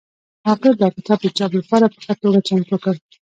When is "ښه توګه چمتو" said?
2.03-2.75